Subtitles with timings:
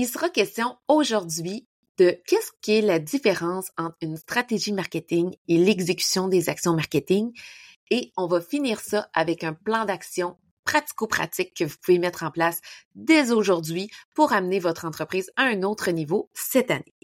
[0.00, 1.66] Il sera question aujourd'hui
[1.96, 7.36] de qu'est-ce qui est la différence entre une stratégie marketing et l'exécution des actions marketing.
[7.90, 12.30] Et on va finir ça avec un plan d'action pratico-pratique que vous pouvez mettre en
[12.30, 12.60] place
[12.94, 16.94] dès aujourd'hui pour amener votre entreprise à un autre niveau cette année.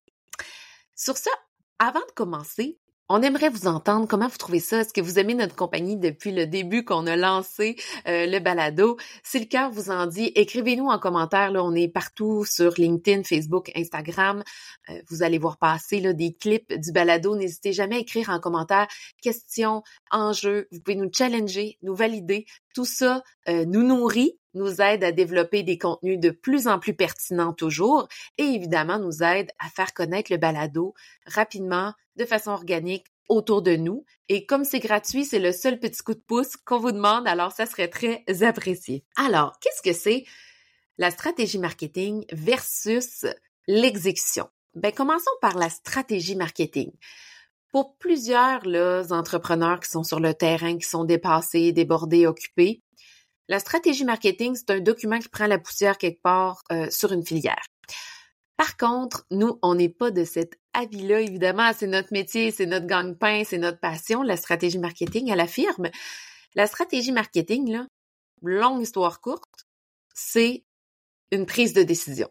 [0.94, 1.32] Sur ça,
[1.80, 2.78] avant de commencer,
[3.08, 4.08] on aimerait vous entendre.
[4.08, 4.80] Comment vous trouvez ça?
[4.80, 7.76] Est-ce que vous aimez notre compagnie depuis le début qu'on a lancé
[8.08, 8.96] euh, le balado?
[9.22, 11.50] Si le cœur vous en dit, écrivez-nous en commentaire.
[11.50, 14.42] Là, on est partout sur LinkedIn, Facebook, Instagram.
[14.88, 17.36] Euh, vous allez voir passer là, des clips du balado.
[17.36, 18.86] N'hésitez jamais à écrire en commentaire
[19.22, 20.68] questions, enjeux.
[20.72, 22.46] Vous pouvez nous challenger, nous valider.
[22.74, 26.94] Tout ça euh, nous nourrit nous aide à développer des contenus de plus en plus
[26.94, 28.08] pertinents toujours
[28.38, 30.94] et évidemment nous aide à faire connaître le balado
[31.26, 34.04] rapidement, de façon organique autour de nous.
[34.28, 37.52] Et comme c'est gratuit, c'est le seul petit coup de pouce qu'on vous demande, alors
[37.52, 39.04] ça serait très apprécié.
[39.16, 40.24] Alors, qu'est-ce que c'est
[40.98, 43.26] la stratégie marketing versus
[43.66, 44.48] l'exécution?
[44.74, 46.90] Ben, commençons par la stratégie marketing.
[47.70, 52.83] Pour plusieurs là, entrepreneurs qui sont sur le terrain, qui sont dépassés, débordés, occupés,
[53.48, 57.24] la stratégie marketing, c'est un document qui prend la poussière quelque part euh, sur une
[57.24, 57.66] filière.
[58.56, 61.72] Par contre, nous, on n'est pas de cet avis-là, évidemment.
[61.76, 65.90] C'est notre métier, c'est notre gang-pain, c'est notre passion, la stratégie marketing à la firme.
[66.54, 67.86] La stratégie marketing, là,
[68.42, 69.66] longue histoire courte,
[70.14, 70.64] c'est
[71.32, 72.30] une prise de décision.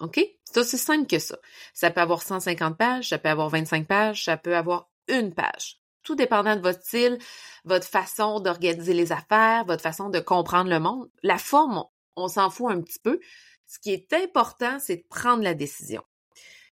[0.00, 0.20] OK?
[0.44, 1.38] C'est aussi simple que ça.
[1.74, 5.81] Ça peut avoir 150 pages, ça peut avoir 25 pages, ça peut avoir une page
[6.02, 7.18] tout dépendant de votre style,
[7.64, 11.08] votre façon d'organiser les affaires, votre façon de comprendre le monde.
[11.22, 11.84] La forme,
[12.16, 13.20] on, s'en fout un petit peu.
[13.66, 16.02] Ce qui est important, c'est de prendre la décision.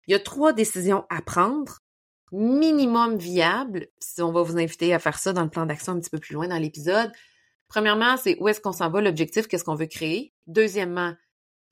[0.06, 1.78] Il y a trois décisions à prendre,
[2.33, 6.01] minimum viable, si on va vous inviter à faire ça dans le plan d'action un
[6.01, 7.12] petit peu plus loin dans l'épisode.
[7.69, 10.34] Premièrement, c'est où est-ce qu'on s'en va, l'objectif, qu'est-ce qu'on veut créer.
[10.47, 11.14] Deuxièmement,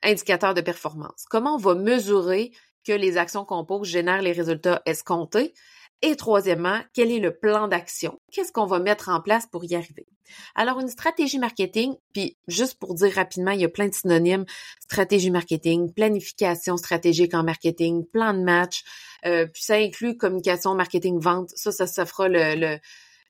[0.02, 1.24] indicateur de performance.
[1.28, 2.52] Comment on va mesurer
[2.86, 5.54] que les actions qu'on pose génèrent les résultats escomptés?
[6.00, 8.20] Et troisièmement, quel est le plan d'action?
[8.30, 10.06] Qu'est-ce qu'on va mettre en place pour y arriver?
[10.54, 14.44] Alors, une stratégie marketing, puis juste pour dire rapidement, il y a plein de synonymes,
[14.80, 18.84] stratégie marketing, planification stratégique en marketing, plan de match,
[19.26, 21.50] euh, puis ça inclut communication, marketing, vente.
[21.56, 22.28] Ça, ça, ça fera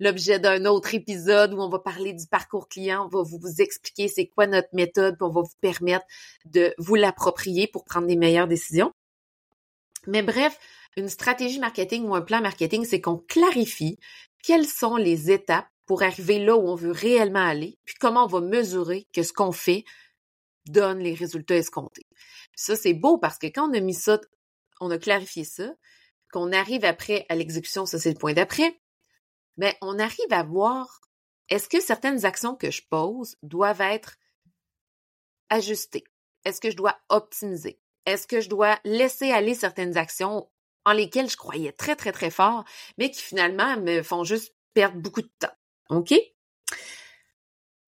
[0.00, 4.08] l'objet d'un autre épisode où on va parler du parcours client, on va vous, expliquer
[4.08, 6.04] c'est quoi notre méthode, puis on va vous permettre
[6.44, 8.92] de vous l'approprier pour prendre des meilleures décisions.
[10.06, 10.58] Mais bref,
[10.98, 13.98] une stratégie marketing ou un plan marketing, c'est qu'on clarifie
[14.42, 18.28] quelles sont les étapes pour arriver là où on veut réellement aller, puis comment on
[18.28, 19.84] va mesurer que ce qu'on fait
[20.66, 22.06] donne les résultats escomptés.
[22.54, 24.20] ça, c'est beau parce que quand on a mis ça,
[24.80, 25.72] on a clarifié ça,
[26.30, 28.78] qu'on arrive après à l'exécution, ça c'est le point d'après,
[29.56, 31.00] mais on arrive à voir
[31.48, 34.16] est-ce que certaines actions que je pose doivent être
[35.48, 36.04] ajustées?
[36.44, 37.80] Est-ce que je dois optimiser?
[38.04, 40.50] Est-ce que je dois laisser aller certaines actions
[40.84, 42.64] en lesquelles je croyais très, très, très fort,
[42.96, 45.54] mais qui finalement me font juste perdre beaucoup de temps.
[45.90, 46.14] OK?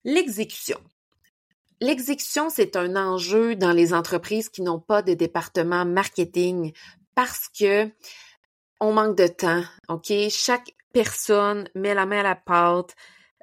[0.03, 0.79] L'exécution.
[1.79, 6.73] L'exécution, c'est un enjeu dans les entreprises qui n'ont pas de département marketing
[7.15, 7.89] parce que
[8.79, 10.11] on manque de temps, OK?
[10.29, 12.95] Chaque personne met la main à la pâte.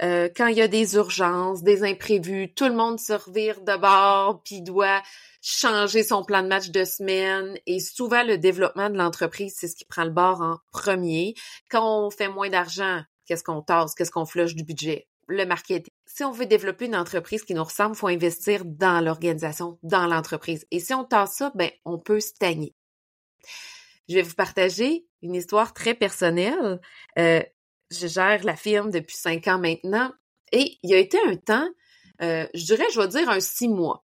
[0.02, 3.76] Euh, quand il y a des urgences, des imprévus, tout le monde se revire de
[3.76, 5.02] bord puis doit
[5.40, 9.76] changer son plan de match de semaine et souvent le développement de l'entreprise, c'est ce
[9.76, 11.34] qui prend le bord en premier.
[11.70, 15.08] Quand on fait moins d'argent, qu'est-ce qu'on tasse, qu'est-ce qu'on flush du budget?
[15.26, 15.92] Le marketing.
[16.06, 20.66] Si on veut développer une entreprise qui nous ressemble, faut investir dans l'organisation, dans l'entreprise.
[20.70, 22.74] Et si on tasse ça, ben, on peut stagner.
[24.08, 26.80] Je vais vous partager une histoire très personnelle.
[27.18, 27.42] Euh,
[27.90, 30.12] je gère la firme depuis cinq ans maintenant
[30.52, 31.68] et il y a été un temps,
[32.22, 34.04] euh, je dirais, je vais dire un six mois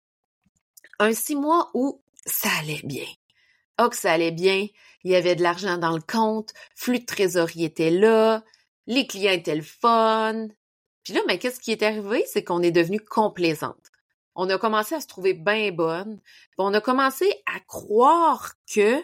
[0.98, 3.06] un six mois où ça allait bien.
[3.80, 4.66] Oh, que ça allait bien.
[5.04, 8.42] Il y avait de l'argent dans le compte, flux de trésorerie était là,
[8.86, 10.48] les clients étaient le fun.
[11.04, 12.24] Puis là, mais qu'est-ce qui est arrivé?
[12.26, 13.92] C'est qu'on est devenu complaisante.
[14.34, 16.20] On a commencé à se trouver bien bonne.
[16.58, 19.02] On a commencé à croire que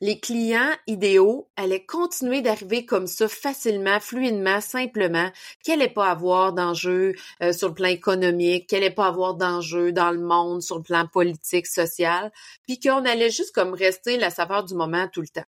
[0.00, 5.30] les clients idéaux allaient continuer d'arriver comme ça facilement, fluidement, simplement,
[5.62, 9.92] qu'elle n'allait pas avoir d'enjeux euh, sur le plan économique, qu'elle n'allait pas avoir d'enjeux
[9.92, 12.32] dans le monde, sur le plan politique, social,
[12.66, 15.44] puis qu'on allait juste comme rester la saveur du moment tout le temps.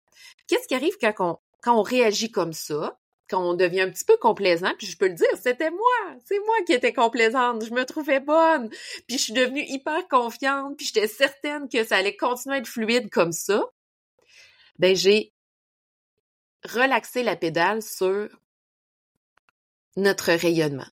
[0.47, 2.97] Qu'est-ce qui arrive quand on, quand on réagit comme ça?
[3.27, 6.38] quand on devient un petit peu complaisant, puis je peux le dire, c'était moi, c'est
[6.45, 8.69] moi qui étais complaisante, je me trouvais bonne,
[9.07, 12.68] puis je suis devenue hyper confiante, puis j'étais certaine que ça allait continuer à être
[12.68, 13.71] fluide comme ça
[14.80, 15.33] ben j'ai
[16.63, 18.30] relaxé la pédale sur
[19.95, 20.88] notre rayonnement,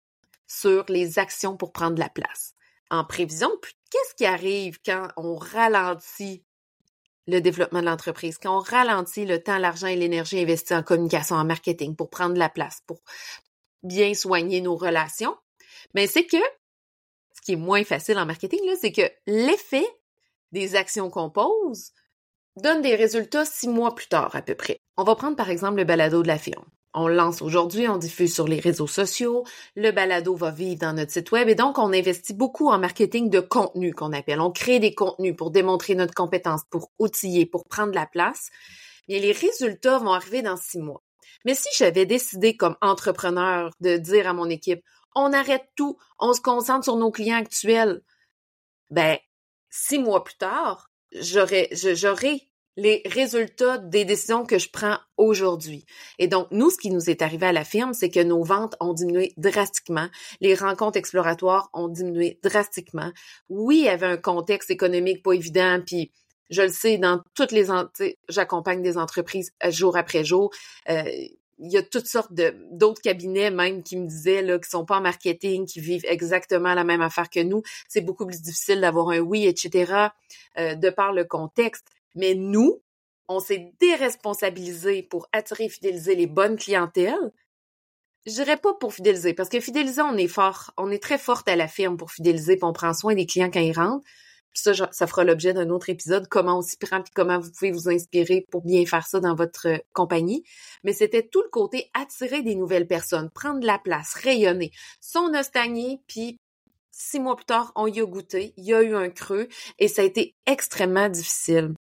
[0.47, 2.55] sur les actions pour prendre la place,
[2.91, 3.51] en prévision
[3.91, 6.45] qu'est-ce qui arrive quand on ralentit
[7.27, 11.37] le développement de l'entreprise, quand on ralentit le temps, l'argent et l'énergie investis en communication,
[11.37, 13.03] en marketing pour prendre la place, pour
[13.83, 15.37] bien soigner nos relations,
[15.95, 16.39] mais c'est que
[17.35, 19.87] ce qui est moins facile en marketing, c'est que l'effet
[20.53, 21.93] des actions qu'on pose
[22.61, 24.81] donne des résultats six mois plus tard à peu près.
[24.97, 26.65] On va prendre par exemple le balado de la firme.
[26.95, 29.45] On lance aujourd'hui, on diffuse sur les réseaux sociaux,
[29.77, 33.29] le balado va vivre dans notre site web et donc on investit beaucoup en marketing
[33.29, 34.41] de contenu qu'on appelle.
[34.41, 38.49] On crée des contenus pour démontrer notre compétence, pour outiller, pour prendre la place.
[39.07, 41.03] Et les résultats vont arriver dans six mois.
[41.45, 44.83] Mais si j'avais décidé comme entrepreneur de dire à mon équipe,
[45.15, 48.03] on arrête tout, on se concentre sur nos clients actuels,
[48.91, 49.19] ben,
[49.71, 51.69] six mois plus tard, j'aurais
[52.79, 55.85] les résultats des décisions que je prends aujourd'hui.
[56.21, 58.77] Et donc, nous, ce qui nous est arrivé à la firme, c'est que nos ventes
[58.79, 60.07] ont diminué drastiquement.
[60.41, 63.11] Les rencontres exploratoires ont diminué drastiquement.
[63.49, 66.13] Oui, il y avait un contexte économique pas évident, puis
[66.51, 67.67] je le sais, dans toutes les...
[68.29, 70.53] J'accompagne des entreprises euh, jour après jour.
[70.89, 71.03] Euh,
[71.59, 74.85] il y a toutes sortes de d'autres cabinets même qui me disaient là qui sont
[74.85, 77.63] pas en marketing, qui vivent exactement la même affaire que nous.
[77.89, 80.11] C'est beaucoup plus difficile d'avoir un oui, etc.
[80.57, 81.89] Euh, de par le contexte.
[82.15, 82.83] Mais nous,
[83.29, 87.33] on s'est déresponsabilisé pour attirer et fidéliser les bonnes clientèles.
[88.27, 91.49] Je dirais pas pour fidéliser, parce que fidéliser, on est fort, on est très forte
[91.49, 94.05] à la firme pour fidéliser, puis on prend soin des clients quand ils rentrent.
[94.55, 97.71] ça, ça fera l'objet d'un autre épisode, comment on s'y prend, puis comment vous pouvez
[97.71, 100.43] vous inspirer pour bien faire ça dans votre euh, compagnie.
[100.85, 104.73] Mais c'était tout le côté attirer des nouvelles personnes, prendre la place, rayonner.
[105.01, 106.39] Ça, on a stagné, puis
[106.91, 109.89] six mois plus tard, on y a goûté, il y a eu un creux, et
[109.89, 111.75] ça a été extrêmement difficile.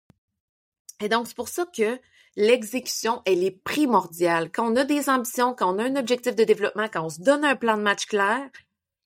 [1.03, 1.99] Et donc, c'est pour ça que
[2.37, 4.51] l'exécution, elle est primordiale.
[4.51, 7.21] Quand on a des ambitions, quand on a un objectif de développement, quand on se
[7.21, 8.49] donne un plan de match clair,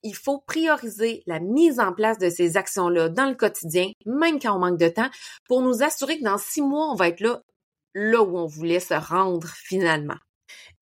[0.03, 4.57] il faut prioriser la mise en place de ces actions-là dans le quotidien, même quand
[4.57, 5.11] on manque de temps,
[5.47, 7.43] pour nous assurer que dans six mois, on va être là,
[7.95, 10.19] là où on voulait se rendre finalement.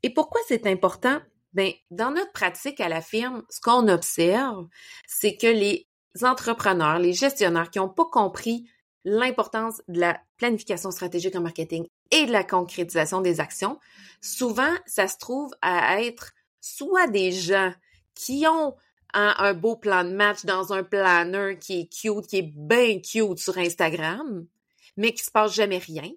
[0.02, 1.20] Et pourquoi c'est important?
[1.52, 4.66] Ben, dans notre pratique à la firme, ce qu'on observe,
[5.06, 5.88] c'est que les
[6.22, 8.68] entrepreneurs, les gestionnaires qui n'ont pas compris
[9.08, 13.78] l'importance de la planification stratégique en marketing et de la concrétisation des actions,
[14.20, 17.72] souvent, ça se trouve à être soit des gens
[18.14, 18.74] qui ont
[19.14, 23.38] un, beau plan de match dans un planner qui est cute, qui est bien cute
[23.38, 24.46] sur Instagram,
[24.96, 26.10] mais qui se passe jamais rien,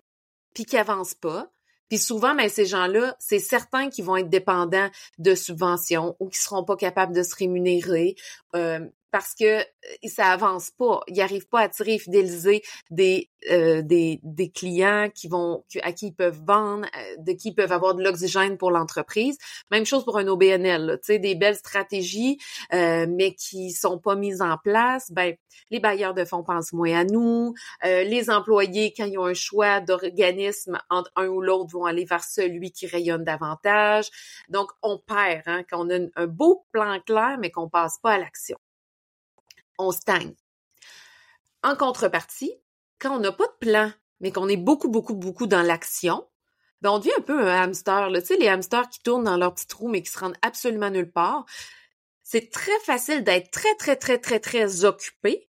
[0.53, 1.51] puis qui avance pas.
[1.87, 6.39] Puis souvent, ben, ces gens-là, c'est certains qui vont être dépendants de subventions ou qui
[6.39, 8.15] seront pas capables de se rémunérer.
[8.55, 9.63] Euh, parce que euh,
[10.05, 11.01] ça avance pas.
[11.07, 15.91] Ils n'arrivent pas à attirer et fidéliser des, euh, des, des clients qui vont à
[15.91, 19.37] qui ils peuvent vendre, euh, de qui ils peuvent avoir de l'oxygène pour l'entreprise.
[19.69, 22.39] Même chose pour un OBNL, tu sais, des belles stratégies,
[22.71, 25.11] mais qui sont pas mises en place.
[25.11, 25.35] Ben,
[25.69, 27.53] les bailleurs de fonds pensent moins à nous.
[27.83, 32.23] les employés, quand ils ont un choix d'organisme entre un ou l'autre, vont aller vers
[32.23, 34.09] celui qui rayonne davantage.
[34.49, 38.13] Donc, on perd hein, quand on a un beau plan clair, mais qu'on passe pas
[38.13, 38.57] à l'action
[39.87, 40.33] on stagne.
[41.63, 42.53] En contrepartie,
[42.99, 46.27] quand on n'a pas de plan, mais qu'on est beaucoup, beaucoup, beaucoup dans l'action,
[46.81, 48.09] ben on devient un peu un hamster.
[48.13, 50.89] Tu sais, les hamsters qui tournent dans leur petit trou, mais qui se rendent absolument
[50.89, 51.45] nulle part.
[52.23, 55.49] C'est très facile d'être très, très, très, très, très occupé,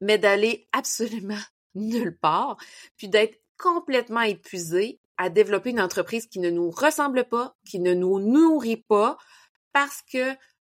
[0.00, 1.38] mais d'aller absolument
[1.74, 2.56] nulle part,
[2.96, 7.94] puis d'être complètement épuisé à développer une entreprise qui ne nous ressemble pas, qui ne
[7.94, 9.16] nous nourrit pas,
[9.72, 10.34] parce que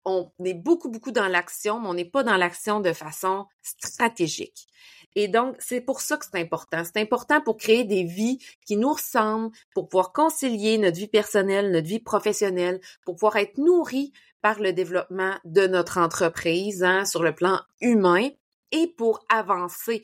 [0.08, 4.68] on est beaucoup, beaucoup dans l'action, mais on n'est pas dans l'action de façon stratégique.
[5.16, 6.84] Et donc, c'est pour ça que c'est important.
[6.86, 11.72] C'est important pour créer des vies qui nous ressemblent, pour pouvoir concilier notre vie personnelle,
[11.72, 17.22] notre vie professionnelle, pour pouvoir être nourri par le développement de notre entreprise hein, sur
[17.22, 18.30] le plan humain
[18.72, 20.04] et pour avancer.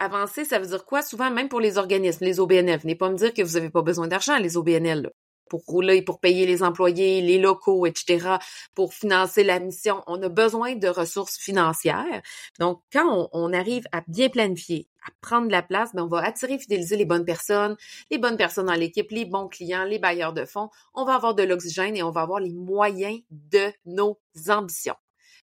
[0.00, 1.02] Avancer, ça veut dire quoi?
[1.02, 2.82] Souvent, même pour les organismes, les OBNF.
[2.82, 5.12] Venez pas me dire que vous n'avez pas besoin d'argent, les OBNL
[5.48, 8.36] pour rouler, pour payer les employés, les locaux, etc.,
[8.74, 10.02] pour financer la mission.
[10.06, 12.22] On a besoin de ressources financières.
[12.58, 16.58] Donc, quand on, arrive à bien planifier, à prendre la place, ben on va attirer,
[16.58, 17.76] fidéliser les bonnes personnes,
[18.10, 20.68] les bonnes personnes dans l'équipe, les bons clients, les bailleurs de fonds.
[20.94, 24.96] On va avoir de l'oxygène et on va avoir les moyens de nos ambitions.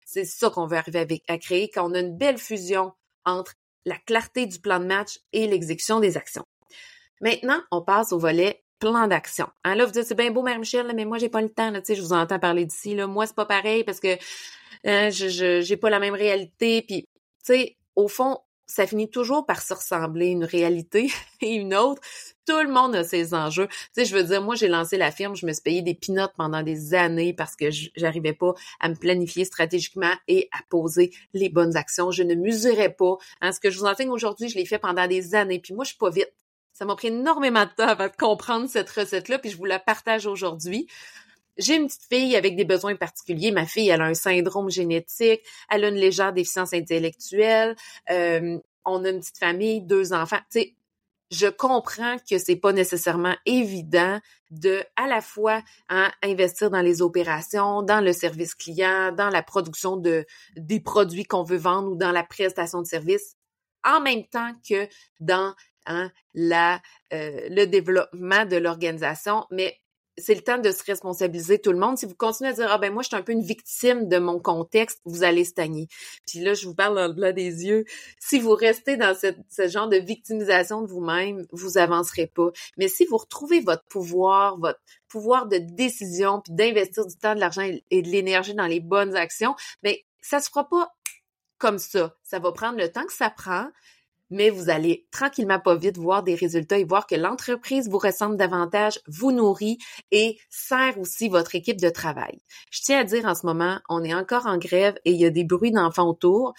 [0.07, 2.93] C'est ça qu'on veut arriver à créer quand on a une belle fusion
[3.25, 3.55] entre
[3.85, 6.45] la clarté du plan de match et l'exécution des actions.
[7.21, 9.47] Maintenant, on passe au volet plan d'action.
[9.65, 11.71] Hein, là, vous dites, c'est bien beau, Mère Michel, mais moi, j'ai pas le temps.
[11.71, 12.95] Là, je vous entends parler d'ici.
[12.95, 13.07] Là.
[13.07, 14.17] Moi, c'est pas pareil parce que
[14.87, 16.83] euh, je j'ai pas la même réalité.
[16.83, 17.09] Puis, tu
[17.43, 21.11] sais, au fond, ça finit toujours par se ressembler une réalité
[21.41, 22.01] et une autre.
[22.47, 23.69] Tout le monde a ses enjeux.
[23.69, 25.95] Tu sais, je veux dire, moi, j'ai lancé la firme, je me suis payé des
[25.95, 31.13] pinottes pendant des années parce que j'arrivais pas à me planifier stratégiquement et à poser
[31.35, 32.11] les bonnes actions.
[32.11, 33.17] Je ne mesurais pas.
[33.41, 35.59] Hein, ce que je vous enseigne aujourd'hui, je l'ai fait pendant des années.
[35.59, 36.33] Puis moi, je suis pas vite.
[36.81, 39.79] Ça m'a pris énormément de temps avant de comprendre cette recette-là, puis je vous la
[39.79, 40.87] partage aujourd'hui.
[41.59, 43.51] J'ai une petite fille avec des besoins particuliers.
[43.51, 47.77] Ma fille, elle a un syndrome génétique, elle a une légère déficience intellectuelle.
[48.09, 50.39] Euh, on a une petite famille, deux enfants.
[50.51, 50.75] Tu sais,
[51.31, 54.19] je comprends que c'est pas nécessairement évident
[54.51, 55.61] de à la fois
[55.91, 60.25] hein, investir dans les opérations, dans le service client, dans la production de
[60.57, 63.37] des produits qu'on veut vendre ou dans la prestation de service,
[63.85, 64.89] en même temps que
[65.21, 65.55] dans
[65.91, 66.81] hein, la
[67.13, 69.45] euh, le développement de l'organisation.
[69.51, 69.81] Mais
[70.21, 71.99] c'est le temps de se responsabiliser tout le monde.
[71.99, 74.19] Si vous continuez à dire ah ben moi je suis un peu une victime de
[74.19, 75.89] mon contexte, vous allez stagner.
[76.27, 77.85] Puis là je vous parle dans le des yeux.
[78.19, 82.51] Si vous restez dans ce genre de victimisation de vous-même, vous avancerez pas.
[82.77, 87.41] Mais si vous retrouvez votre pouvoir, votre pouvoir de décision, puis d'investir du temps, de
[87.41, 90.93] l'argent et de l'énergie dans les bonnes actions, ben ça se fera pas
[91.59, 92.17] comme ça.
[92.23, 93.69] Ça va prendre le temps que ça prend
[94.31, 98.37] mais vous allez tranquillement pas vite voir des résultats et voir que l'entreprise vous ressemble
[98.37, 99.79] davantage, vous nourrit
[100.11, 102.39] et sert aussi votre équipe de travail.
[102.71, 105.27] Je tiens à dire en ce moment, on est encore en grève et il y
[105.27, 106.55] a des bruits d'enfants autour.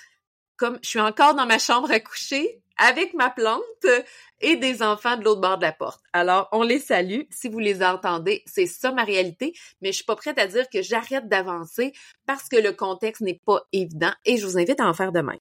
[0.58, 3.86] Comme je suis encore dans ma chambre à coucher avec ma plante
[4.40, 6.01] et des enfants de l'autre bord de la porte.
[6.13, 7.22] Alors, on les salue.
[7.30, 10.68] Si vous les entendez, c'est ça ma réalité, mais je suis pas prête à dire
[10.68, 11.94] que j'arrête d'avancer
[12.25, 15.22] parce que le contexte n'est pas évident et je vous invite à en faire de
[15.22, 15.40] même.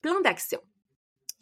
[0.00, 0.60] Plan d'action.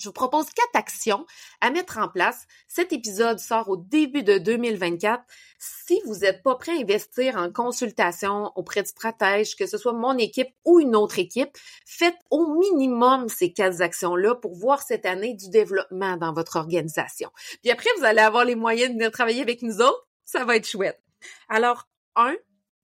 [0.01, 1.27] Je vous propose quatre actions
[1.61, 2.47] à mettre en place.
[2.67, 5.23] Cet épisode sort au début de 2024.
[5.59, 9.93] Si vous n'êtes pas prêt à investir en consultation auprès de stratèges, que ce soit
[9.93, 11.51] mon équipe ou une autre équipe,
[11.85, 17.31] faites au minimum ces quatre actions-là pour voir cette année du développement dans votre organisation.
[17.61, 20.09] Puis après, vous allez avoir les moyens de venir travailler avec nous autres.
[20.25, 21.03] Ça va être chouette.
[21.51, 22.37] Alors, un,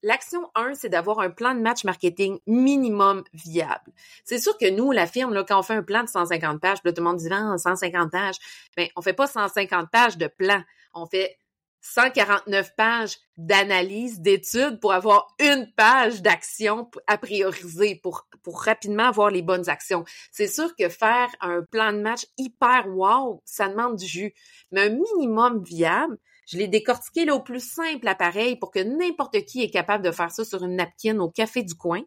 [0.02, 3.92] L'action 1, c'est d'avoir un plan de match marketing minimum viable.
[4.24, 6.92] C'est sûr que nous, la firme, quand on fait un plan de 150 pages, là,
[6.92, 8.36] tout le monde dit, 150 pages.
[8.76, 10.62] Ben, on fait pas 150 pages de plan.
[10.94, 11.38] On fait
[11.80, 19.30] 149 pages d'analyse, d'études pour avoir une page d'action à prioriser pour, pour rapidement avoir
[19.30, 20.04] les bonnes actions.
[20.32, 24.34] C'est sûr que faire un plan de match hyper wow, ça demande du jus.
[24.72, 29.44] Mais un minimum viable, je l'ai décortiqué là, au plus simple appareil pour que n'importe
[29.44, 32.02] qui est capable de faire ça sur une napkin au café du coin.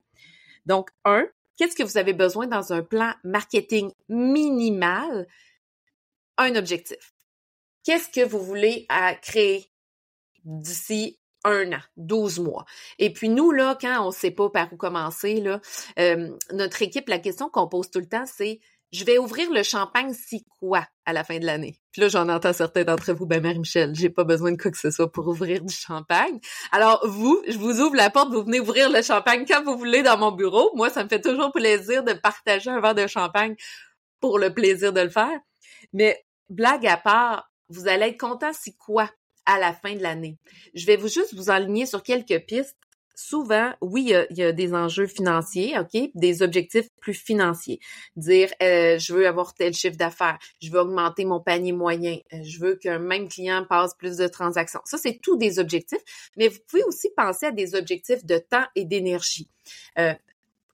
[0.65, 1.27] Donc, un,
[1.57, 5.27] qu'est-ce que vous avez besoin dans un plan marketing minimal?
[6.37, 7.13] Un objectif.
[7.83, 9.69] Qu'est-ce que vous voulez à créer
[10.45, 12.65] d'ici un an, 12 mois?
[12.97, 15.59] Et puis nous, là, quand on ne sait pas par où commencer, là,
[15.97, 19.63] euh, notre équipe, la question qu'on pose tout le temps, c'est je vais ouvrir le
[19.63, 21.79] champagne si quoi à la fin de l'année.
[21.91, 24.77] Puis là, j'en entends certains d'entre vous, ben Marie-Michel, j'ai pas besoin de quoi que
[24.77, 26.39] ce soit pour ouvrir du champagne.
[26.71, 30.01] Alors vous, je vous ouvre la porte, vous venez ouvrir le champagne quand vous voulez
[30.01, 30.71] dans mon bureau.
[30.75, 33.55] Moi, ça me fait toujours plaisir de partager un verre de champagne
[34.19, 35.39] pour le plaisir de le faire.
[35.93, 39.09] Mais blague à part, vous allez être content si quoi
[39.45, 40.37] à la fin de l'année.
[40.73, 42.77] Je vais vous juste vous enligner sur quelques pistes
[43.19, 47.79] souvent, oui, il y, a, des enjeux financiers, OK, des objectifs plus financiers.
[48.15, 52.37] Dire, euh, je veux avoir tel chiffre d'affaires, je veux augmenter mon panier moyen, euh,
[52.43, 54.79] je veux qu'un même client passe plus de transactions.
[54.85, 58.65] Ça, c'est tous des objectifs, mais vous pouvez aussi penser à des objectifs de temps
[58.75, 59.49] et d'énergie.
[59.97, 60.13] Euh,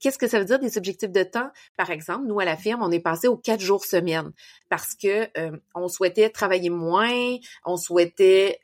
[0.01, 1.49] Qu'est-ce que ça veut dire des objectifs de temps?
[1.77, 4.33] Par exemple, nous à la firme, on est passé aux quatre jours semaine
[4.69, 5.27] parce que
[5.73, 8.59] on souhaitait travailler moins, on souhaitait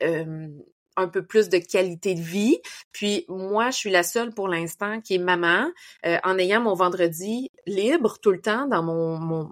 [0.96, 2.58] un peu plus de qualité de vie.
[2.92, 5.70] Puis moi, je suis la seule pour l'instant qui est maman,
[6.06, 9.48] euh, en ayant mon vendredi libre tout le temps dans mon, mon,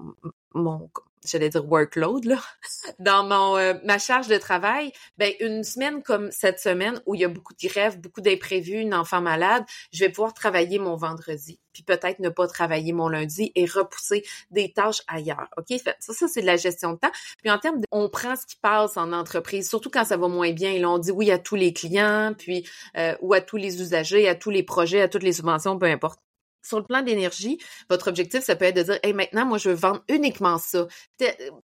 [0.54, 0.90] mon
[1.26, 2.40] j'allais dire workload là,
[2.99, 7.21] dans mon euh, ma charge de travail, ben une semaine comme cette semaine où il
[7.21, 10.97] y a beaucoup de grèves, beaucoup d'imprévus, une enfant malade, je vais pouvoir travailler mon
[10.97, 15.49] vendredi, puis peut-être ne pas travailler mon lundi et repousser des tâches ailleurs.
[15.57, 17.12] OK, ça ça c'est de la gestion de temps.
[17.38, 20.28] Puis en termes de, on prend ce qui passe en entreprise, surtout quand ça va
[20.28, 22.66] moins bien, et là, on dit oui à tous les clients, puis
[22.97, 25.87] euh, ou à tous les usagers, à tous les projets, à toutes les subventions, peu
[25.87, 26.21] importe
[26.62, 29.71] sur le plan d'énergie, votre objectif, ça peut être de dire, hey, maintenant, moi, je
[29.71, 30.87] veux vendre uniquement ça.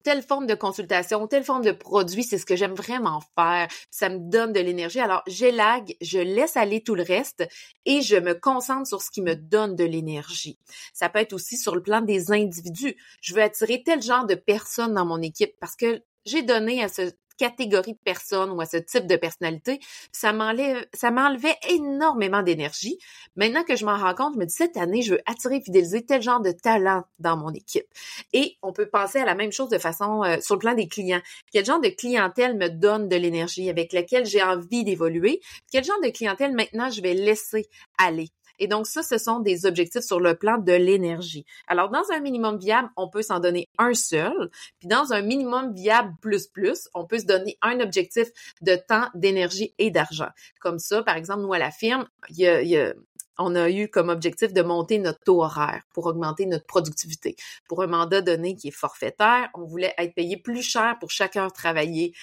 [0.03, 3.69] Telle, forme de consultation, telle forme de produit, c'est ce que j'aime vraiment faire.
[3.91, 5.00] Ça me donne de l'énergie.
[5.00, 7.47] Alors, j'élague, je laisse aller tout le reste
[7.85, 10.59] et je me concentre sur ce qui me donne de l'énergie.
[10.93, 12.97] Ça peut être aussi sur le plan des individus.
[13.21, 16.88] Je veux attirer tel genre de personnes dans mon équipe parce que j'ai donné à
[16.88, 19.81] ce catégorie de personnes ou à ce type de personnalité.
[20.12, 22.99] Ça m'enlève, ça m'enlevait énormément d'énergie.
[23.37, 26.05] Maintenant que je m'en rends compte, je me dis cette année, je veux attirer, fidéliser
[26.05, 27.87] tel genre de talent dans mon équipe.
[28.33, 30.88] Et on peut penser à la même chose de façon euh, sur le plan des
[30.88, 31.23] clients.
[31.52, 35.40] Quel genre de clientèle me donne de l'énergie avec laquelle j'ai envie d'évoluer?
[35.71, 37.66] Quel genre de clientèle maintenant je vais laisser
[37.99, 38.31] aller?
[38.58, 41.44] Et donc, ça, ce sont des objectifs sur le plan de l'énergie.
[41.66, 44.50] Alors, dans un minimum viable, on peut s'en donner un seul.
[44.78, 48.28] Puis dans un minimum viable plus plus, on peut se donner un objectif
[48.62, 50.28] de temps, d'énergie et d'argent.
[50.60, 52.94] Comme ça, par exemple, nous, à la firme, il y a,
[53.38, 57.36] on a eu comme objectif de monter notre taux horaire pour augmenter notre productivité.
[57.68, 61.36] Pour un mandat donné qui est forfaitaire, on voulait être payé plus cher pour chaque
[61.36, 62.14] heure travaillée.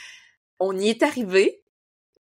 [0.60, 1.64] On y est arrivé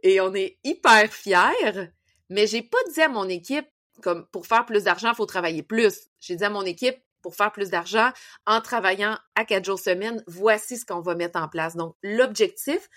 [0.01, 1.91] et on est hyper fiers,
[2.29, 3.67] mais j'ai pas dit à mon équipe,
[4.01, 6.09] comme pour faire plus d'argent, il faut travailler plus.
[6.19, 8.09] J'ai dit à mon équipe, pour faire plus d'argent,
[8.45, 11.75] en travaillant à quatre jours semaine, voici ce qu'on va mettre en place.
[11.75, 12.89] Donc, l'objectif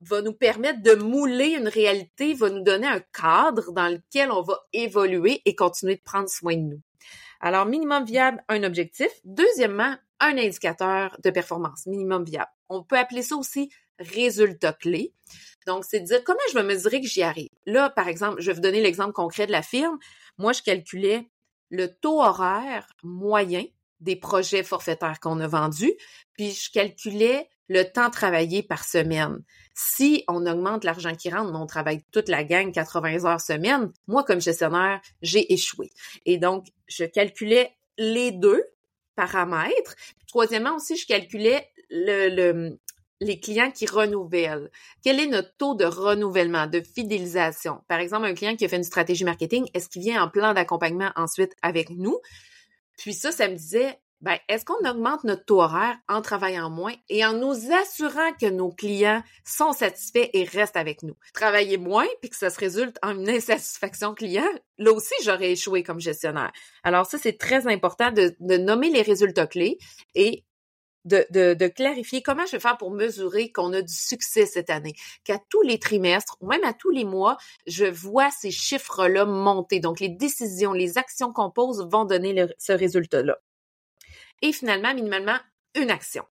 [0.00, 4.42] va nous permettre de mouler une réalité, va nous donner un cadre dans lequel on
[4.42, 6.80] va évoluer et continuer de prendre soin de nous.
[7.40, 9.08] Alors, minimum viable, un objectif.
[9.24, 12.50] Deuxièmement, un indicateur de performance, minimum viable.
[12.68, 15.12] On peut appeler ça aussi résultat clé.
[15.66, 17.48] Donc, c'est de dire comment je vais mesurer que j'y arrive.
[17.66, 19.98] Là, par exemple, je vais vous donner l'exemple concret de la firme.
[20.38, 21.28] Moi, je calculais
[21.70, 23.64] le taux horaire moyen
[24.00, 25.94] des projets forfaitaires qu'on a vendus,
[26.34, 29.42] puis je calculais le temps travaillé par semaine.
[29.74, 34.22] Si on augmente l'argent qui rentre, on travaille toute la gang 80 heures semaine, moi,
[34.22, 35.90] comme gestionnaire, j'ai échoué.
[36.26, 38.62] Et donc, je calculais les deux
[39.16, 39.96] paramètres.
[40.28, 42.78] Troisièmement aussi, je calculais le,
[43.24, 44.70] les clients qui renouvellent?
[45.02, 47.80] Quel est notre taux de renouvellement, de fidélisation?
[47.88, 50.54] Par exemple, un client qui a fait une stratégie marketing, est-ce qu'il vient en plan
[50.54, 52.20] d'accompagnement ensuite avec nous?
[52.98, 56.94] Puis ça, ça me disait, ben, est-ce qu'on augmente notre taux horaire en travaillant moins
[57.10, 61.14] et en nous assurant que nos clients sont satisfaits et restent avec nous?
[61.34, 65.82] Travailler moins puis que ça se résulte en une insatisfaction client, là aussi, j'aurais échoué
[65.82, 66.52] comme gestionnaire.
[66.84, 69.76] Alors ça, c'est très important de, de nommer les résultats clés
[70.14, 70.44] et
[71.04, 74.94] de, de, clarifier comment je vais faire pour mesurer qu'on a du succès cette année,
[75.24, 79.80] qu'à tous les trimestres ou même à tous les mois, je vois ces chiffres-là monter.
[79.80, 83.38] Donc, les décisions, les actions qu'on pose vont donner ce résultat-là.
[84.42, 85.38] Et finalement, minimalement,
[85.74, 86.24] une action.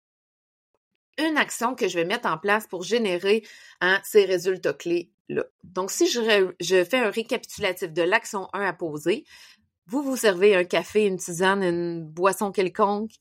[1.17, 3.43] Une action que je vais mettre en place pour générer
[3.81, 5.43] hein, ces résultats clés-là.
[5.63, 9.25] Donc, si je, je fais un récapitulatif de l'action 1 à poser,
[9.85, 13.11] vous vous servez un café, une tisane, une boisson quelconque,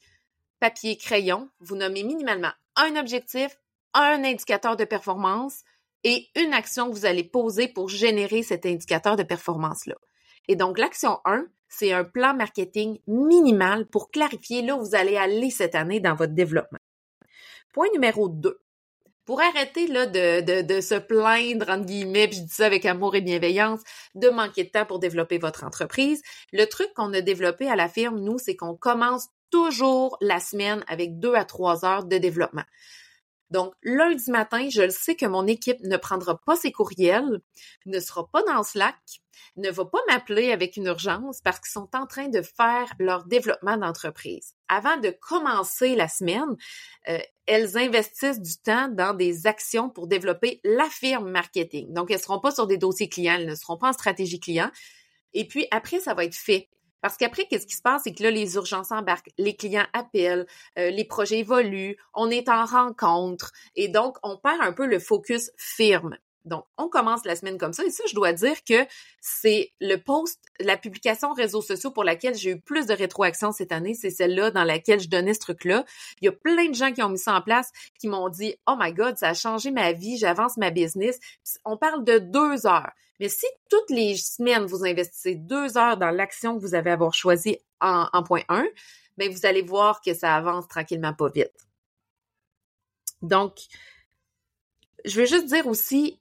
[0.62, 3.58] papier, crayon, vous nommez minimalement un objectif,
[3.94, 5.64] un indicateur de performance
[6.04, 9.96] et une action que vous allez poser pour générer cet indicateur de performance-là.
[10.46, 15.16] Et donc, l'action 1, c'est un plan marketing minimal pour clarifier là où vous allez
[15.16, 16.78] aller cette année dans votre développement.
[17.72, 18.60] Point numéro 2.
[19.24, 23.20] Pour arrêter là, de, se plaindre, entre guillemets, puis je dis ça avec amour et
[23.20, 23.80] bienveillance,
[24.14, 26.22] de manquer de temps pour développer votre entreprise,
[26.52, 30.82] le truc qu'on a développé à la firme, nous, c'est qu'on commence toujours la semaine
[30.88, 32.64] avec deux à trois heures de développement.
[33.52, 37.40] Donc, lundi matin, je le sais que mon équipe ne prendra pas ses courriels,
[37.84, 38.96] ne sera pas dans Slack,
[39.56, 43.26] ne va pas m'appeler avec une urgence parce qu'ils sont en train de faire leur
[43.26, 44.54] développement d'entreprise.
[44.68, 46.56] Avant de commencer la semaine,
[47.10, 51.92] euh, elles investissent du temps dans des actions pour développer la firme marketing.
[51.92, 54.40] Donc, elles ne seront pas sur des dossiers clients, elles ne seront pas en stratégie
[54.40, 54.70] client.
[55.34, 56.70] Et puis, après, ça va être fait.
[57.02, 58.02] Parce qu'après, qu'est-ce qui se passe?
[58.04, 60.46] C'est que là, les urgences embarquent, les clients appellent,
[60.78, 64.98] euh, les projets évoluent, on est en rencontre et donc on perd un peu le
[64.98, 66.16] focus firme.
[66.44, 67.84] Donc, on commence la semaine comme ça.
[67.84, 68.86] Et ça, je dois dire que
[69.20, 73.70] c'est le post, la publication réseaux sociaux pour laquelle j'ai eu plus de rétroaction cette
[73.70, 73.94] année.
[73.94, 75.84] C'est celle-là dans laquelle je donnais ce truc-là.
[76.20, 78.56] Il y a plein de gens qui ont mis ça en place, qui m'ont dit,
[78.66, 81.20] oh my God, ça a changé ma vie, j'avance ma business.
[81.64, 82.90] on parle de deux heures.
[83.20, 87.14] Mais si toutes les semaines, vous investissez deux heures dans l'action que vous avez avoir
[87.14, 88.66] choisie en, en point 1,
[89.16, 91.52] bien, vous allez voir que ça avance tranquillement pas vite.
[93.20, 93.54] Donc,
[95.04, 96.20] je veux juste dire aussi,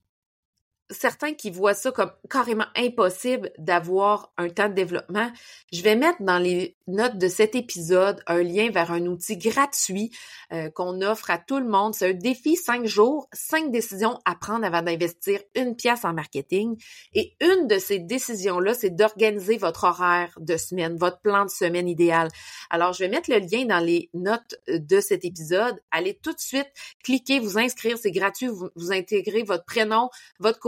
[0.92, 5.32] certains qui voient ça comme carrément impossible d'avoir un temps de développement,
[5.72, 10.12] je vais mettre dans les notes de cet épisode un lien vers un outil gratuit
[10.52, 11.96] euh, qu'on offre à tout le monde.
[11.96, 16.78] C'est un défi cinq jours, cinq décisions à prendre avant d'investir une pièce en marketing.
[17.14, 21.88] Et une de ces décisions-là, c'est d'organiser votre horaire de semaine, votre plan de semaine
[21.88, 22.30] idéal.
[22.70, 25.82] Alors, je vais mettre le lien dans les notes de cet épisode.
[25.92, 26.68] Allez tout de suite,
[27.04, 30.60] cliquez, vous inscrire, c'est gratuit, vous, intégrez votre prénom, votre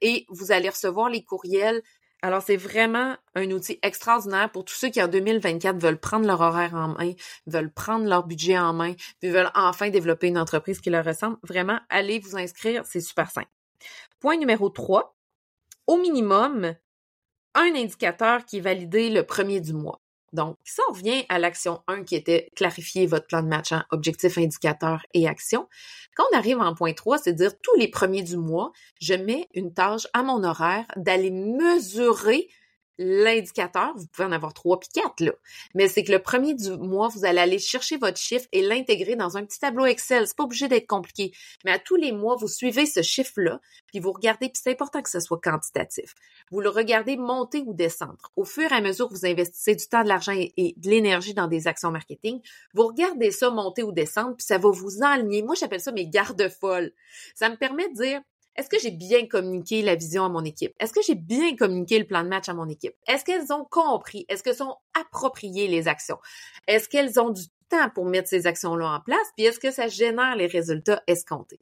[0.00, 1.82] et vous allez recevoir les courriels
[2.22, 6.40] Alors, c'est vraiment un outil extraordinaire pour tous ceux qui, en 2024, veulent prendre leur
[6.40, 7.12] horaire en main,
[7.46, 11.36] veulent prendre leur budget en main, puis veulent enfin développer une entreprise qui leur ressemble.
[11.42, 13.50] Vraiment, allez vous inscrire, c'est super simple.
[14.20, 15.14] Point numéro 3.
[15.86, 16.74] Au minimum,
[17.54, 20.00] un indicateur qui est validé le premier du mois.
[20.34, 23.82] Donc, ça, on revient à l'action 1 qui était clarifier votre plan de match en
[23.92, 25.68] objectif, indicateur et action.
[26.16, 29.48] Quand on arrive en point 3, c'est dire tous les premiers du mois, je mets
[29.54, 32.48] une tâche à mon horaire d'aller mesurer
[32.98, 35.32] l'indicateur, vous pouvez en avoir trois puis quatre, là.
[35.74, 39.16] Mais c'est que le premier du mois, vous allez aller chercher votre chiffre et l'intégrer
[39.16, 40.26] dans un petit tableau Excel.
[40.26, 41.32] C'est pas obligé d'être compliqué.
[41.64, 45.02] Mais à tous les mois, vous suivez ce chiffre-là, puis vous regardez, puis c'est important
[45.02, 46.14] que ce soit quantitatif.
[46.50, 48.30] Vous le regardez monter ou descendre.
[48.36, 51.34] Au fur et à mesure que vous investissez du temps, de l'argent et, de l'énergie
[51.34, 52.40] dans des actions marketing,
[52.74, 55.42] vous regardez ça monter ou descendre, puis ça va vous enligner.
[55.42, 56.92] Moi, j'appelle ça mes gardes-folles.
[57.34, 58.20] Ça me permet de dire,
[58.56, 60.74] est-ce que j'ai bien communiqué la vision à mon équipe?
[60.78, 62.94] Est-ce que j'ai bien communiqué le plan de match à mon équipe?
[63.08, 64.24] Est-ce qu'elles ont compris?
[64.28, 66.18] Est-ce qu'elles sont appropriées les actions?
[66.68, 69.26] Est-ce qu'elles ont du temps pour mettre ces actions-là en place?
[69.36, 71.58] Puis est-ce que ça génère les résultats escomptés?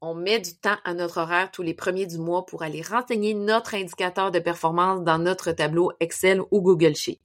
[0.00, 3.34] On met du temps à notre horaire tous les premiers du mois pour aller renseigner
[3.34, 7.20] notre indicateur de performance dans notre tableau Excel ou Google Sheet.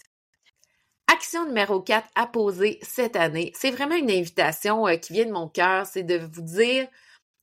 [1.11, 3.51] Action numéro 4 à poser cette année.
[3.55, 5.85] C'est vraiment une invitation euh, qui vient de mon cœur.
[5.85, 6.87] C'est de vous dire,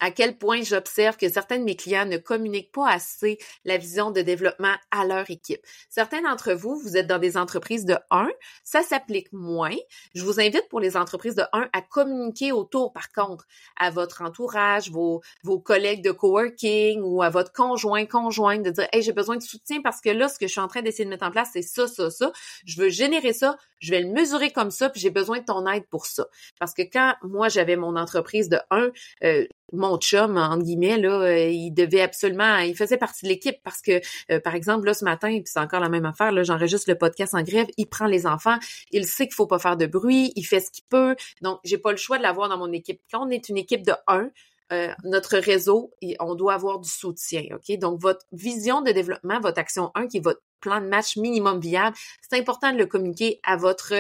[0.01, 4.11] à quel point j'observe que certains de mes clients ne communiquent pas assez la vision
[4.11, 5.61] de développement à leur équipe.
[5.89, 8.29] Certains d'entre vous, vous êtes dans des entreprises de 1,
[8.65, 9.77] ça s'applique moins.
[10.15, 13.47] Je vous invite pour les entreprises de 1 à communiquer autour, par contre,
[13.79, 18.89] à votre entourage, vos, vos collègues de coworking ou à votre conjoint, conjointe, de dire,
[18.93, 21.05] hey, j'ai besoin de soutien parce que là, ce que je suis en train d'essayer
[21.05, 22.33] de mettre en place, c'est ça, ça, ça.
[22.65, 25.67] Je veux générer ça, je vais le mesurer comme ça, puis j'ai besoin de ton
[25.67, 26.27] aide pour ça.
[26.59, 28.91] Parce que quand moi, j'avais mon entreprise de 1,
[29.25, 33.57] euh, mon chum, entre guillemets, là, euh, il devait absolument, il faisait partie de l'équipe
[33.65, 36.43] parce que, euh, par exemple, là, ce matin, puis c'est encore la même affaire, là,
[36.43, 38.59] j'enregistre le podcast en grève, il prend les enfants,
[38.93, 41.79] il sait qu'il faut pas faire de bruit, il fait ce qu'il peut, donc j'ai
[41.79, 43.01] pas le choix de l'avoir dans mon équipe.
[43.11, 44.31] Quand on est une équipe de un,
[44.73, 47.79] euh, notre réseau, on doit avoir du soutien, OK?
[47.79, 51.61] Donc, votre vision de développement, votre action 1, qui est votre plan de match minimum
[51.61, 53.95] viable, c'est important de le communiquer à votre,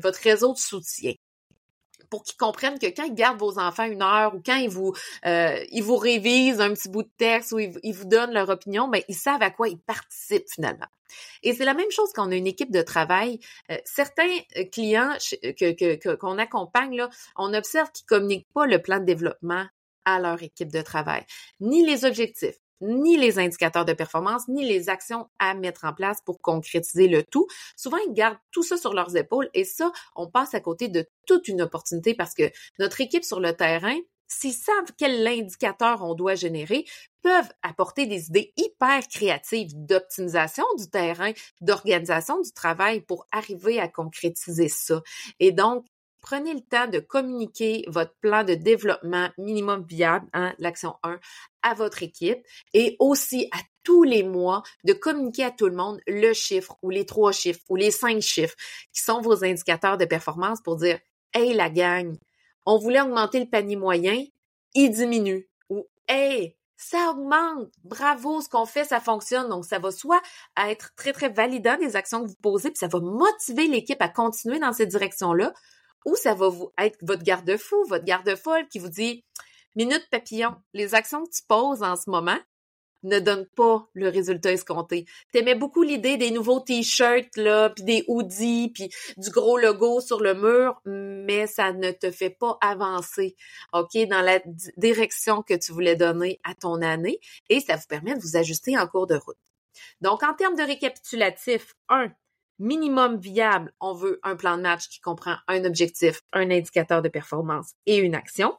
[0.00, 1.12] votre réseau de soutien
[2.10, 4.94] pour qu'ils comprennent que quand ils gardent vos enfants une heure ou quand ils vous
[5.26, 8.88] euh, ils vous révisent un petit bout de texte ou ils, vous donnent leur opinion,
[8.88, 10.86] ben ils savent à quoi ils participent finalement.
[11.42, 13.40] Et c'est la même chose quand on a une équipe de travail.
[13.70, 18.98] Euh, certains euh, clients que qu'on accompagne là, on observe qu'ils communiquent pas le plan
[18.98, 19.66] de développement
[20.14, 21.24] à leur équipe de travail,
[21.60, 26.18] ni les objectifs, ni les indicateurs de performance, ni les actions à mettre en place
[26.24, 27.46] pour concrétiser le tout.
[27.76, 31.06] Souvent, ils gardent tout ça sur leurs épaules et ça, on passe à côté de
[31.26, 33.96] toute une opportunité parce que notre équipe sur le terrain,
[34.28, 36.84] s'ils savent quel indicateur on doit générer,
[37.22, 43.88] peuvent apporter des idées hyper créatives d'optimisation du terrain, d'organisation du travail pour arriver à
[43.88, 45.02] concrétiser ça.
[45.40, 45.86] Et donc,
[46.20, 51.18] prenez le temps de communiquer votre plan de développement minimum viable, hein, l'action 1,
[51.62, 52.38] à votre équipe
[52.74, 56.90] et aussi à tous les mois de communiquer à tout le monde le chiffre ou
[56.90, 58.56] les trois chiffres ou les cinq chiffres
[58.92, 60.98] qui sont vos indicateurs de performance pour dire
[61.32, 62.16] Hey la gang,
[62.66, 64.22] on voulait augmenter le panier moyen,
[64.74, 65.48] il diminue.
[65.70, 67.68] Ou Hey, ça augmente.
[67.84, 69.48] Bravo, ce qu'on fait, ça fonctionne.
[69.48, 70.22] Donc, ça va soit
[70.56, 74.08] être très, très validant des actions que vous posez, puis ça va motiver l'équipe à
[74.08, 75.52] continuer dans cette direction-là,
[76.04, 79.24] ou ça va vous être votre garde-fou, votre garde-folle qui vous dit
[79.76, 82.38] Minute papillon, les actions que tu poses en ce moment
[83.04, 85.06] ne donnent pas le résultat escompté.
[85.32, 90.20] T'aimais beaucoup l'idée des nouveaux t-shirts, là, puis des hoodies, puis du gros logo sur
[90.20, 93.36] le mur, mais ça ne te fait pas avancer,
[93.72, 94.40] OK, dans la
[94.76, 98.76] direction que tu voulais donner à ton année, et ça vous permet de vous ajuster
[98.76, 99.38] en cours de route.
[100.00, 102.08] Donc, en termes de récapitulatif, un,
[102.58, 107.08] minimum viable, on veut un plan de match qui comprend un objectif, un indicateur de
[107.08, 108.56] performance et une action.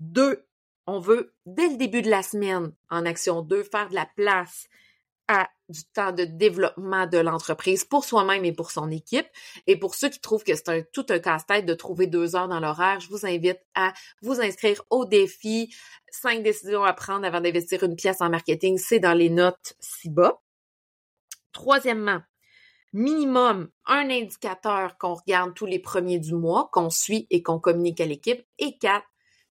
[0.00, 0.44] Deux,
[0.86, 4.68] on veut, dès le début de la semaine, en action 2, faire de la place
[5.28, 9.26] à du temps de développement de l'entreprise pour soi-même et pour son équipe.
[9.66, 12.46] Et pour ceux qui trouvent que c'est un, tout un casse-tête de trouver deux heures
[12.46, 15.74] dans l'horaire, je vous invite à vous inscrire au défi
[16.08, 18.78] cinq décisions à prendre avant d'investir une pièce en marketing.
[18.78, 20.40] C'est dans les notes ci-bas.
[21.52, 22.20] Troisièmement,
[22.96, 28.00] minimum un indicateur qu'on regarde tous les premiers du mois, qu'on suit et qu'on communique
[28.00, 28.42] à l'équipe.
[28.58, 29.06] Et quatre,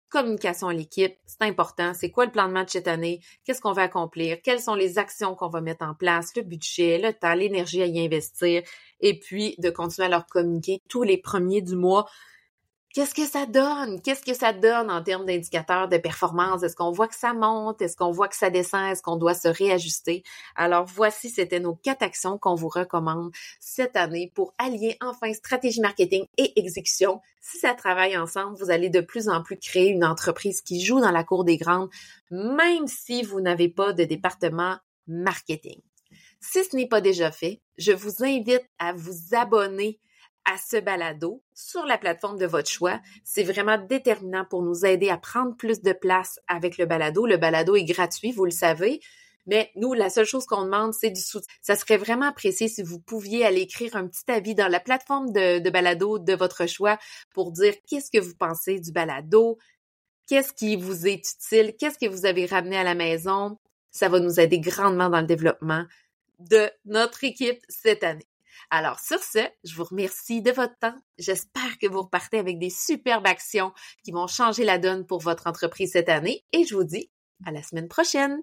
[0.09, 1.93] communication à l'équipe, c'est important.
[1.93, 3.21] C'est quoi le plan de match cette année?
[3.43, 4.41] Qu'est-ce qu'on va accomplir?
[4.41, 6.35] Quelles sont les actions qu'on va mettre en place?
[6.35, 8.63] Le budget, le temps, l'énergie à y investir.
[8.99, 12.07] Et puis, de continuer à leur communiquer tous les premiers du mois
[12.95, 14.01] qu'est-ce que ça donne?
[14.01, 16.63] Qu'est-ce que ça donne en termes d'indicateurs de performance?
[16.63, 17.81] Est-ce qu'on voit que ça monte?
[17.81, 18.89] Est-ce qu'on voit que ça descend?
[18.89, 20.23] Est-ce qu'on doit se réajuster?
[20.55, 25.81] Alors voici, c'était nos quatre actions qu'on vous recommande cette année pour allier enfin stratégie
[25.81, 27.19] marketing et exécution.
[27.41, 31.01] Si ça travaille ensemble, vous allez de plus en plus créer une entreprise qui joue
[31.01, 31.89] dans la cour des grandes,
[32.31, 35.81] même si vous n'avez pas de département marketing.
[36.39, 39.99] Si ce n'est pas déjà fait, je vous invite à vous abonner
[40.45, 43.01] à ce balado sur la plateforme de votre choix.
[43.23, 47.25] C'est vraiment déterminant pour nous aider à prendre plus de place avec le balado.
[47.25, 49.01] Le balado est gratuit, vous le savez.
[49.47, 51.51] Mais nous, la seule chose qu'on demande, c'est du soutien.
[51.61, 55.31] Ça serait vraiment apprécié si vous pouviez aller écrire un petit avis dans la plateforme
[55.31, 56.97] de, balado de votre choix
[57.33, 59.57] pour dire qu'est-ce que vous pensez du balado,
[60.27, 63.57] qu'est-ce qui vous est utile, qu'est-ce que vous avez ramené à la maison.
[63.91, 65.85] Ça va nous aider grandement dans le développement
[66.39, 68.25] de notre équipe cette année.
[68.77, 70.95] Alors sur ce, je vous remercie de votre temps.
[71.17, 73.71] J'espère que vous repartez avec des superbes actions
[74.03, 77.09] qui vont changer la donne pour votre entreprise cette année et je vous dis
[77.45, 78.41] à la semaine prochaine.